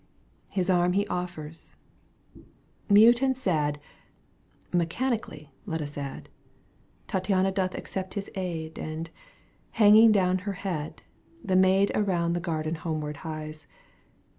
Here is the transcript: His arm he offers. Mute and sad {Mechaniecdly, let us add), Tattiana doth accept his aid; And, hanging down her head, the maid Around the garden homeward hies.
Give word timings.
His 0.49 0.67
arm 0.67 0.93
he 0.93 1.05
offers. 1.09 1.75
Mute 2.89 3.21
and 3.21 3.37
sad 3.37 3.79
{Mechaniecdly, 4.71 5.49
let 5.67 5.79
us 5.79 5.95
add), 5.95 6.27
Tattiana 7.07 7.51
doth 7.53 7.75
accept 7.75 8.15
his 8.15 8.31
aid; 8.33 8.79
And, 8.79 9.11
hanging 9.73 10.11
down 10.11 10.39
her 10.39 10.53
head, 10.53 11.03
the 11.43 11.55
maid 11.55 11.91
Around 11.93 12.33
the 12.33 12.39
garden 12.39 12.73
homeward 12.73 13.17
hies. 13.17 13.67